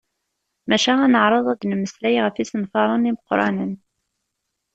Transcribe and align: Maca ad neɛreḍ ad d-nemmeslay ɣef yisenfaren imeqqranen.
Maca 0.67 0.93
ad 1.03 1.09
neɛreḍ 1.11 1.45
ad 1.53 1.57
d-nemmeslay 1.59 2.15
ɣef 2.23 2.35
yisenfaren 2.37 3.09
imeqqranen. 3.09 3.73